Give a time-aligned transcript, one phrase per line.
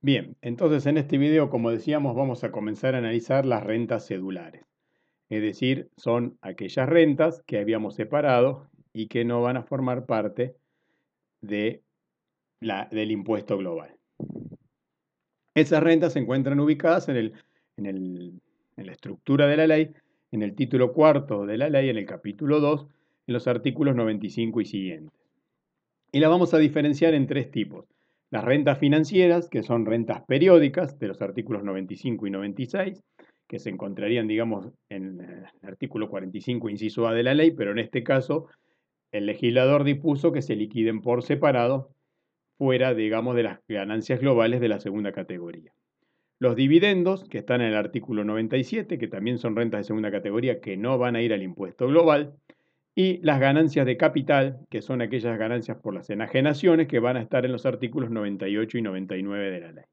[0.00, 4.64] Bien, entonces en este video, como decíamos, vamos a comenzar a analizar las rentas cedulares.
[5.28, 10.54] Es decir, son aquellas rentas que habíamos separado y que no van a formar parte
[11.40, 11.82] de
[12.60, 13.96] la, del impuesto global.
[15.54, 17.32] Esas rentas se encuentran ubicadas en, el,
[17.76, 18.40] en,
[18.76, 19.92] en la estructura de la ley,
[20.30, 22.86] en el título cuarto de la ley, en el capítulo 2,
[23.26, 25.18] en los artículos 95 y siguientes.
[26.12, 27.84] Y las vamos a diferenciar en tres tipos
[28.30, 33.02] las rentas financieras, que son rentas periódicas de los artículos 95 y 96,
[33.46, 37.78] que se encontrarían, digamos, en el artículo 45, inciso A de la ley, pero en
[37.78, 38.48] este caso
[39.10, 41.90] el legislador dispuso que se liquiden por separado
[42.58, 45.72] fuera, digamos, de las ganancias globales de la segunda categoría.
[46.38, 50.60] Los dividendos, que están en el artículo 97, que también son rentas de segunda categoría
[50.60, 52.34] que no van a ir al impuesto global,
[52.98, 57.22] y las ganancias de capital, que son aquellas ganancias por las enajenaciones que van a
[57.22, 59.84] estar en los artículos 98 y 99 de la ley.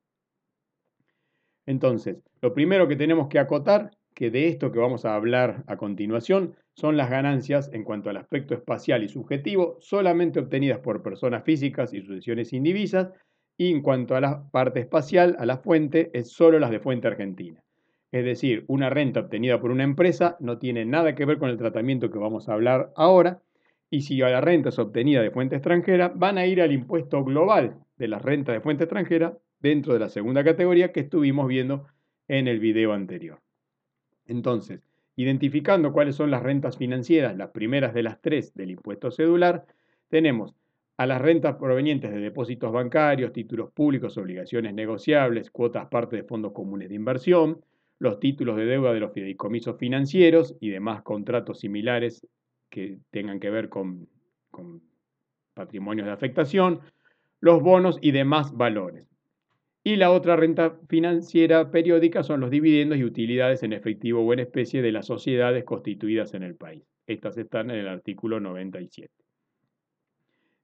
[1.68, 5.78] Entonces, lo primero que tenemos que acotar, que de esto que vamos a hablar a
[5.78, 11.44] continuación, son las ganancias en cuanto al aspecto espacial y subjetivo, solamente obtenidas por personas
[11.44, 13.12] físicas y sucesiones indivisas,
[13.56, 17.08] y en cuanto a la parte espacial, a la fuente, es solo las de fuente
[17.08, 17.65] argentina.
[18.16, 21.58] Es decir, una renta obtenida por una empresa no tiene nada que ver con el
[21.58, 23.42] tratamiento que vamos a hablar ahora.
[23.90, 27.76] Y si la renta es obtenida de fuente extranjera, van a ir al impuesto global
[27.98, 31.88] de las rentas de fuente extranjera dentro de la segunda categoría que estuvimos viendo
[32.30, 33.42] en el video anterior.
[34.28, 34.80] Entonces,
[35.18, 39.66] identificando cuáles son las rentas financieras, las primeras de las tres del impuesto cedular,
[40.08, 40.56] tenemos
[40.96, 46.54] a las rentas provenientes de depósitos bancarios, títulos públicos, obligaciones negociables, cuotas parte de fondos
[46.54, 47.60] comunes de inversión,
[48.00, 52.28] los títulos de deuda de los fideicomisos financieros y demás contratos similares
[52.70, 54.08] que tengan que ver con,
[55.54, 56.82] patrimonios de afectación,
[57.40, 59.08] los bonos y demás valores.
[59.84, 64.40] Y la otra renta financiera periódica son los dividendos y utilidades en efectivo o en
[64.40, 66.84] especie de las sociedades constituidas en el país.
[67.08, 69.14] Estas están en el artículo 97.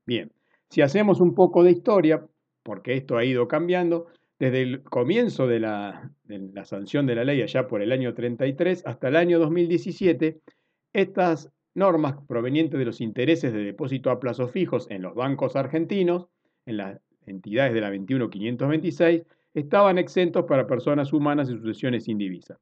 [0.06, 0.32] Bien,
[0.70, 2.26] si hacemos un poco de historia,
[2.64, 4.08] porque esto ha ido cambiando,
[4.42, 6.10] desde el comienzo de la,
[6.64, 10.40] sanción de la ley, allá por el año 33, hasta el año 2017,
[10.94, 16.26] estas normas provenientes de los intereses de depósito a plazos fijos en los bancos argentinos,
[16.66, 19.22] en las entidades de la 21526,
[19.54, 22.58] estaban exentos para personas humanas y sucesiones indivisas.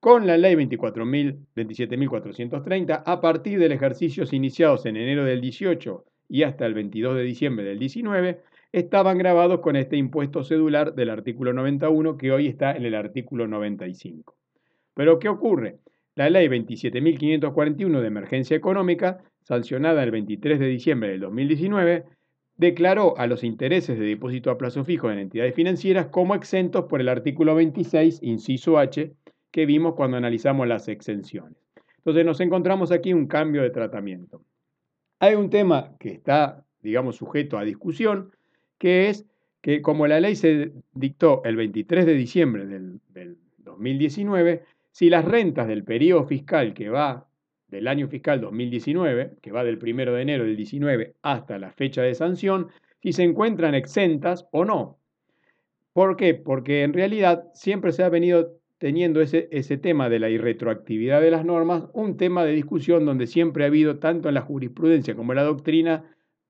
[0.00, 6.66] Con la ley 27.430, a partir de ejercicios iniciados en enero del 18 y hasta
[6.66, 8.40] el 22 de diciembre del 19,
[8.74, 13.46] estaban grabados con este impuesto cedular del artículo 91 que hoy está en el artículo
[13.46, 14.36] 95.
[14.94, 15.78] Pero ¿qué ocurre?
[16.16, 22.04] La ley 27.541 de emergencia económica, sancionada el 23 de diciembre del 2019,
[22.56, 27.00] declaró a los intereses de depósito a plazo fijo en entidades financieras como exentos por
[27.00, 29.12] el artículo 26, inciso H,
[29.52, 31.56] que vimos cuando analizamos las exenciones.
[31.98, 34.42] Entonces nos encontramos aquí un cambio de tratamiento.
[35.20, 38.32] Hay un tema que está, digamos, sujeto a discusión,
[38.78, 39.26] que es
[39.64, 43.00] que como la ley se dictó el 23 de diciembre del,
[43.64, 47.26] 2019, si las rentas del periodo fiscal que va
[47.68, 52.02] del año fiscal 2019, que va del 1 de enero del 19 hasta la fecha
[52.02, 52.68] de sanción,
[53.02, 54.98] si se encuentran exentas o no.
[55.94, 56.34] ¿Por qué?
[56.34, 61.30] Porque en realidad siempre se ha venido teniendo ese, ese tema de la irretroactividad de
[61.30, 65.32] las normas, un tema de discusión donde siempre ha habido, tanto en la jurisprudencia como
[65.32, 66.04] en la doctrina,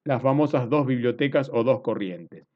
[0.04, 2.46] las famosas dos bibliotecas o dos corrientes.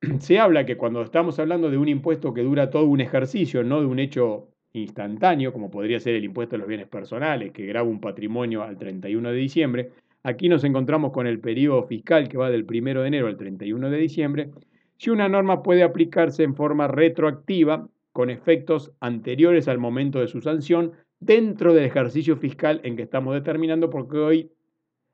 [0.20, 3.80] Se habla que cuando estamos hablando de un impuesto que dura todo un ejercicio, no
[3.80, 7.88] de un hecho instantáneo, como podría ser el impuesto a los bienes personales, que graba
[7.88, 9.90] un patrimonio al 31 de diciembre,
[10.22, 13.90] aquí nos encontramos con el periodo fiscal que va del 1 de enero al 31
[13.90, 14.50] de diciembre,
[14.98, 20.40] si una norma puede aplicarse en forma retroactiva, con efectos anteriores al momento de su
[20.40, 24.50] sanción, dentro del ejercicio fiscal en que estamos determinando, porque hoy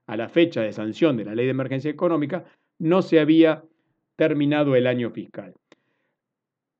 [0.06, 2.44] a la fecha de sanción de la ley de emergencia económica,
[2.78, 3.64] no se había
[4.16, 5.54] terminado el año fiscal.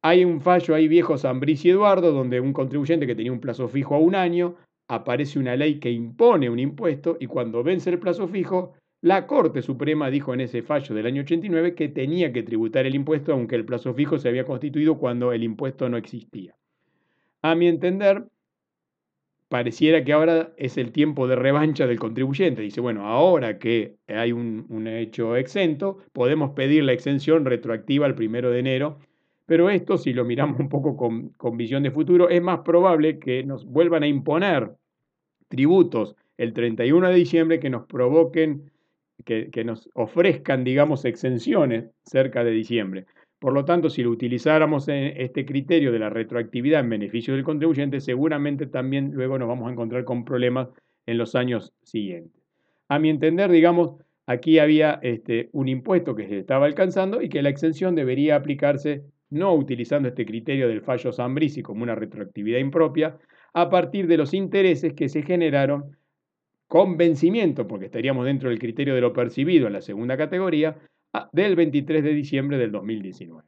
[0.03, 3.69] Hay un fallo ahí viejo Zambriz y Eduardo, donde un contribuyente que tenía un plazo
[3.69, 4.57] fijo a un año,
[4.89, 9.63] aparece una ley que impone un impuesto y cuando vence el plazo fijo, la Corte
[9.63, 13.57] Suprema dijo en ese fallo del año 89 que tenía que tributar el impuesto aunque
[13.57, 16.55] el plazo fijo se había constituido cuando el impuesto no existía.
[17.43, 18.25] A mi entender,
[19.53, 22.63] pareciera que ahora es el tiempo de revancha del contribuyente.
[22.63, 28.51] Dice, bueno, ahora que hay un, hecho exento, podemos pedir la exención retroactiva al primero
[28.51, 28.99] de enero,
[29.45, 33.45] pero esto, si lo miramos un poco con, visión de futuro, es más probable que
[33.45, 34.71] nos vuelvan a imponer
[35.49, 38.71] tributos el 31 de diciembre que nos provoquen,
[39.27, 43.05] que, que nos ofrezcan, digamos, exenciones cerca de diciembre.
[43.43, 47.43] Por lo tanto, si lo utilizáramos en este criterio de la retroactividad en beneficio del
[47.43, 50.69] contribuyente, seguramente también luego nos vamos a encontrar con problemas
[51.07, 52.41] en los años siguientes.
[52.87, 53.97] A mi entender, digamos,
[54.27, 59.03] aquí había este, un impuesto que se estaba alcanzando y que la exención debería aplicarse
[59.31, 63.19] no utilizando este criterio del fallo Zambrisi como una retroactividad impropia,
[63.55, 65.97] a partir de los intereses que se generaron
[66.69, 70.77] con vencimiento, porque estaríamos dentro del criterio de lo percibido en la segunda categoría,
[71.33, 73.47] del 23 de diciembre del 2019.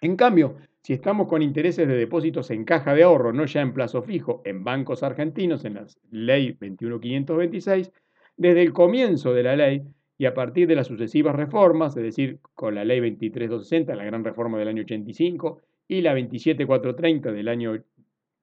[0.00, 3.72] En cambio, si estamos con intereses de depósitos en caja de ahorro, no ya en
[3.72, 7.90] plazo fijo, en bancos argentinos, en la ley 21526,
[8.36, 9.82] desde el comienzo de la ley
[10.18, 14.24] y a partir de las sucesivas reformas, es decir, con la ley 23260, la gran
[14.24, 17.82] reforma del año 85, y la 27430 del año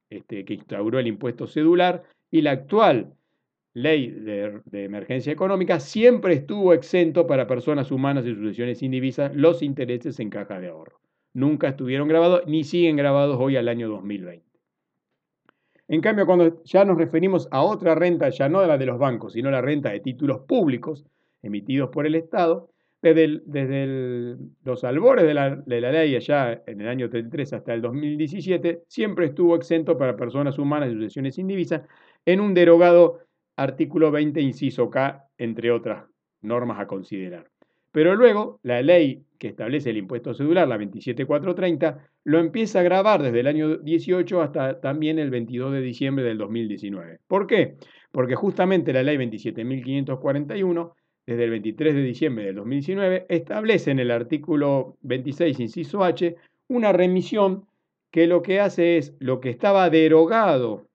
[0.10, 3.14] este, que instauró el impuesto cedular, y la actual
[3.74, 10.20] ley de, emergencia económica, siempre estuvo exento para personas humanas y sucesiones indivisas los intereses
[10.20, 11.00] en caja de ahorro.
[11.34, 14.46] Nunca estuvieron grabados ni siguen grabados hoy al año 2020.
[15.88, 19.34] En cambio, cuando ya nos referimos a otra renta, ya no la de los bancos,
[19.34, 21.06] sino la renta de títulos públicos
[21.42, 22.70] emitidos por el Estado,
[23.02, 27.82] desde, los albores de la, de la, ley allá en el año 33 hasta el
[27.82, 31.82] 2017, siempre estuvo exento para personas humanas y sucesiones indivisas
[32.26, 33.22] en un derogado
[33.62, 36.06] artículo 20, inciso K, entre otras
[36.42, 37.48] normas a considerar.
[37.92, 43.22] Pero luego, la ley que establece el impuesto cedular, la 27430, lo empieza a grabar
[43.22, 47.20] desde el año 18 hasta también el 22 de diciembre del 2019.
[47.28, 47.76] ¿Por qué?
[48.12, 50.94] Porque justamente la ley 27.541,
[51.26, 56.36] desde el 23 de diciembre del 2019, establece en el artículo 26, inciso H,
[56.68, 57.66] una remisión
[58.12, 60.88] que lo que hace es lo que estaba derogado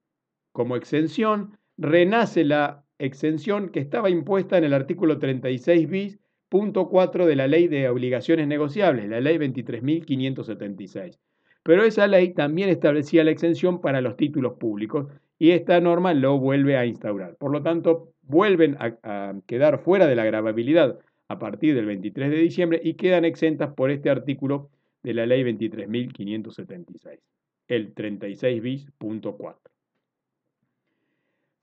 [0.51, 6.19] como exención, renace la exención que estaba impuesta en el artículo 36 bis,
[6.49, 11.19] punto 4 de la ley de obligaciones negociables, la ley 23.576.
[11.63, 15.07] Pero esa ley también establecía la exención para los títulos públicos
[15.37, 17.35] y esta norma lo vuelve a instaurar.
[17.35, 20.97] Por lo tanto, vuelven a, quedar fuera de la gravabilidad
[21.27, 24.69] a partir del 23 de diciembre y quedan exentas por este artículo
[25.03, 27.19] de la ley 23.576,
[27.67, 29.76] el 36 bis, punto 4.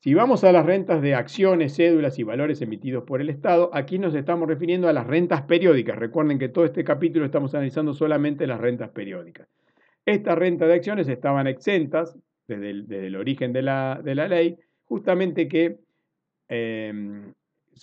[0.04, 3.98] Si vamos a las rentas de acciones, cédulas y valores emitidos por el Estado, aquí
[3.98, 5.96] nos estamos refiriendo a las rentas periódicas.
[5.98, 9.48] Recuerden que todo este capítulo estamos analizando solamente las rentas periódicas.
[10.04, 15.78] Estas rentas de acciones estaban exentas desde el, origen de la, ley, justamente que
[16.48, 17.32] em,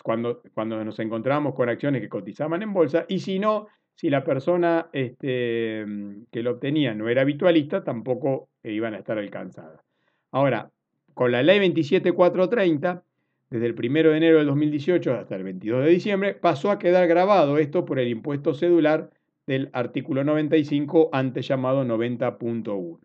[0.03, 3.65] cuando, cuando nos encontramos con acciones que cotizaban en bolsa, y si no,
[3.95, 5.83] si la persona este,
[6.31, 9.81] que lo obtenía no era habitualista, tampoco iban a estar alcanzadas.
[10.29, 10.69] Ahora,
[11.13, 13.03] con la ley 27430,
[13.49, 17.07] desde el 1 de enero del 2018 hasta el 22 de diciembre, pasó a quedar
[17.07, 19.11] grabado esto por el impuesto cedular
[19.45, 22.99] del artículo 95, antes llamado 90.1.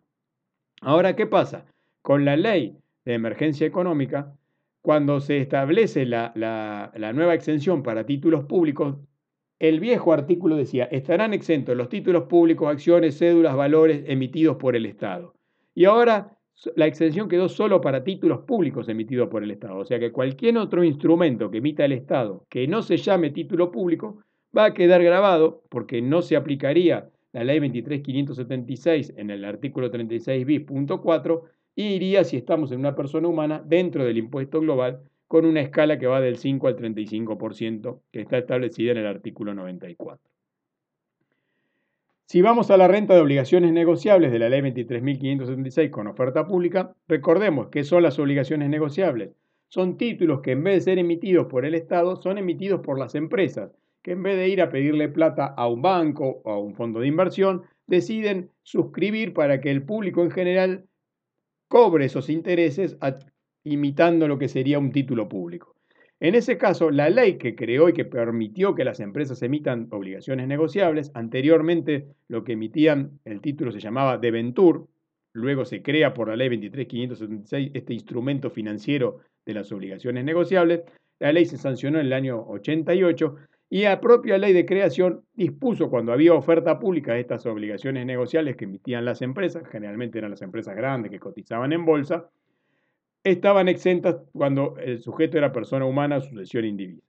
[0.81, 1.65] Ahora, ¿qué pasa?
[2.01, 4.33] Con la ley de emergencia económica,
[4.81, 8.95] cuando se establece la, la nueva exención para títulos públicos,
[9.59, 14.85] el viejo artículo decía, estarán exentos los títulos públicos, acciones, cédulas, valores emitidos por el
[14.85, 15.33] Estado.
[15.73, 16.36] Y ahora
[16.75, 19.77] la exención quedó solo para títulos públicos emitidos por el Estado.
[19.77, 23.71] O sea que cualquier otro instrumento que emita el Estado que no se llame título
[23.71, 24.23] público
[24.57, 30.45] va a quedar grabado porque no se aplicaría la ley 23576 en el artículo 36
[30.45, 31.43] bis punto 4
[31.75, 35.99] y iría, si estamos en una persona humana, dentro del impuesto global con una escala
[35.99, 40.36] que va del 5 al 35% que está establecida en el artículo 94.
[42.29, 46.93] Si vamos a la renta de obligaciones negociables de la ley 23.576 con oferta pública,
[47.07, 49.31] recordemos que son las obligaciones negociables.
[49.69, 53.15] Son títulos que en vez de ser emitidos por el Estado, son emitidos por las
[53.15, 56.75] empresas, que en vez de ir a pedirle plata a un banco o a un
[56.75, 60.85] fondo de inversión, deciden suscribir para que el público en general
[61.69, 62.97] cobre esos intereses
[63.63, 65.76] imitando lo que sería un título público.
[66.19, 70.47] En ese caso, la ley que creó y que permitió que las empresas emitan obligaciones
[70.47, 74.87] negociables, anteriormente lo que emitían el título se llamaba deventur,
[75.33, 80.81] luego se crea por la ley 23576 este instrumento financiero de las obligaciones negociables,
[81.19, 83.35] la ley se sancionó en el año 88
[83.69, 88.55] y la propia ley de creación dispuso cuando había oferta pública de estas obligaciones negociables
[88.55, 92.29] que emitían las empresas, generalmente eran las empresas grandes que cotizaban en bolsa,
[93.31, 97.03] estaban exentas cuando el sujeto era persona humana o sucesión indivisa.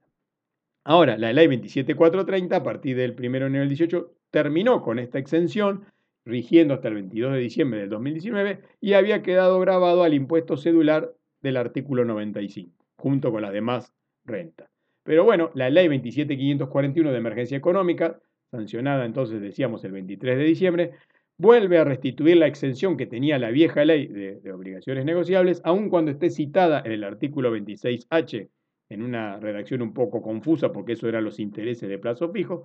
[0.84, 5.18] Ahora, la ley 27430, a partir del 1 de enero del 18, terminó con esta
[5.18, 5.84] exención,
[6.24, 11.14] rigiendo hasta el 22 de diciembre del 2019, y había quedado grabado al impuesto cedular
[11.42, 13.92] del artículo 95, junto con las demás
[14.24, 14.68] rentas.
[15.04, 18.20] Pero bueno, la ley 27541 de emergencia económica
[18.50, 20.92] sancionada entonces, decíamos, el 23 de diciembre,
[21.38, 26.10] vuelve a restituir la exención que tenía la vieja ley de, obligaciones negociables, aun cuando
[26.10, 28.48] esté citada en el artículo 26H,
[28.90, 32.64] en una redacción un poco confusa porque eso eran los intereses de plazo fijo,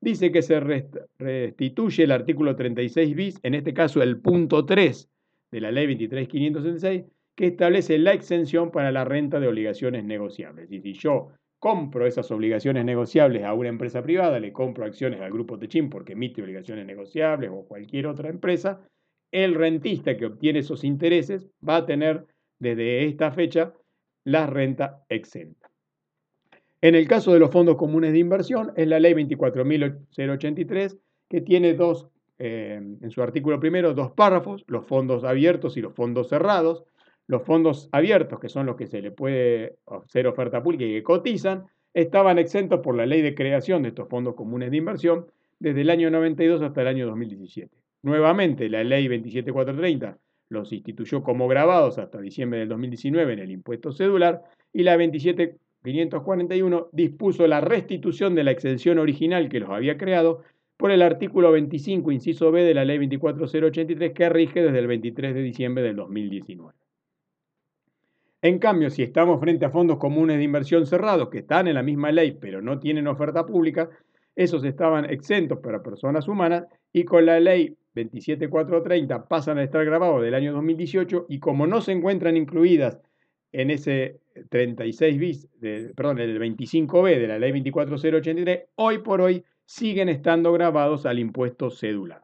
[0.00, 0.60] dice que se
[1.18, 5.08] restituye el artículo 36 bis, en este caso el punto 3
[5.50, 7.04] de la ley 23566,
[7.34, 10.70] que establece la exención para la renta de obligaciones negociables.
[10.70, 11.30] Y si yo
[11.64, 16.12] compro esas obligaciones negociables a una empresa privada, le compro acciones al grupo Techin porque
[16.12, 18.82] emite obligaciones negociables o cualquier otra empresa,
[19.32, 22.26] el rentista que obtiene esos intereses va a tener
[22.58, 23.72] desde esta fecha
[24.24, 25.70] la renta exenta.
[26.82, 30.98] En el caso de los fondos comunes de inversión, es la ley 24.083
[31.30, 35.94] que tiene dos, eh, en su artículo primero, dos párrafos, los fondos abiertos y los
[35.94, 36.84] fondos cerrados.
[37.26, 41.02] Los fondos abiertos, que son los que se le puede hacer oferta pública y que
[41.02, 41.64] cotizan,
[41.94, 45.26] estaban exentos por la ley de creación de estos fondos comunes de inversión
[45.58, 47.74] desde el año 92 hasta el año 2017.
[48.02, 50.18] Nuevamente, la ley 27430
[50.50, 56.88] los instituyó como grabados hasta diciembre del 2019 en el impuesto cedular y la 27541
[56.92, 60.42] dispuso la restitución de la exención original que los había creado
[60.76, 65.34] por el artículo 25, inciso B de la ley 24083 que rige desde el 23
[65.34, 66.74] de diciembre del 2019.
[68.44, 71.82] En cambio, si estamos frente a fondos comunes de inversión cerrados que están en la
[71.82, 73.88] misma ley pero no tienen oferta pública,
[74.36, 80.20] esos estaban exentos para personas humanas y con la ley 27430 pasan a estar grabados
[80.20, 83.00] del año 2018 y como no se encuentran incluidas
[83.50, 84.20] en ese
[84.50, 85.48] 36 bis,
[85.96, 91.70] perdón, el 25B de la ley 24083, hoy por hoy siguen estando grabados al impuesto
[91.70, 92.20] cedular.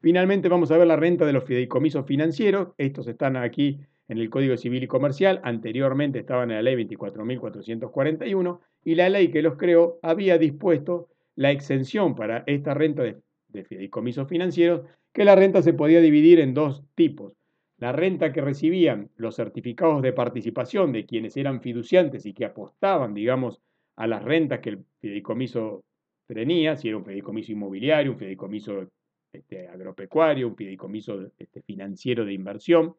[0.00, 2.70] Finalmente vamos a ver la renta de los fideicomisos financieros.
[2.78, 8.60] Estos están aquí en el Código Civil y Comercial, anteriormente estaban en la ley 24.441
[8.84, 13.64] y la ley que los creó había dispuesto la exención para esta renta de, de
[13.64, 17.34] fideicomisos financieros, que la renta se podía dividir en dos tipos.
[17.76, 23.14] La renta que recibían los certificados de participación de quienes eran fiduciantes y que apostaban,
[23.14, 23.60] digamos,
[23.96, 25.84] a las rentas que el fideicomiso
[26.26, 28.88] tenía, si era un fideicomiso inmobiliario, un fideicomiso
[29.32, 32.94] este, agropecuario, un fideicomiso este, financiero de inversión,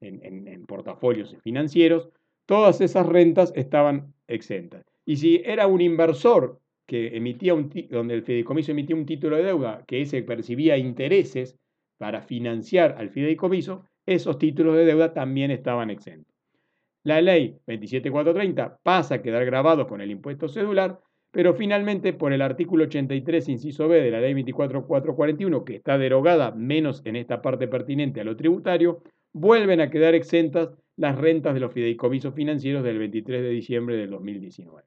[0.00, 2.08] en, portafolios financieros,
[2.46, 4.84] todas esas rentas estaban exentas.
[5.04, 9.44] Y si era un inversor que emitía un donde el fideicomiso emitía un título de
[9.44, 11.58] deuda que ese percibía intereses
[11.98, 16.34] para financiar al fideicomiso, esos títulos de deuda también estaban exentos.
[17.04, 21.00] La ley 27430 pasa a quedar grabado con el impuesto cedular,
[21.30, 26.52] pero finalmente por el artículo 83, inciso B de la ley 24441, que está derogada
[26.52, 31.60] menos en esta parte pertinente a lo tributario, vuelven a quedar exentas las rentas de
[31.60, 34.84] los fideicomisos financieros del 23 de diciembre del 2019.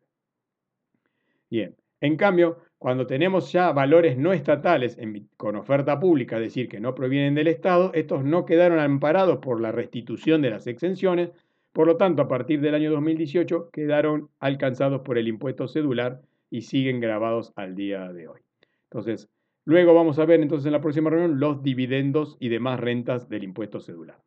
[1.50, 4.98] Bien, en cambio, cuando tenemos ya valores no estatales
[5.38, 9.62] con oferta pública, es decir, que no provienen del Estado, estos no quedaron amparados por
[9.62, 11.32] la restitución de las exenciones,
[11.74, 16.64] por lo tanto, a partir del año 2018 quedaron alcanzados por el impuesto cedular y
[16.64, 18.42] siguen grabados al día de hoy.
[18.90, 19.30] Entonces,
[19.64, 23.44] luego vamos a ver entonces en la próxima reunión los dividendos y demás rentas del
[23.44, 24.18] impuesto cedular.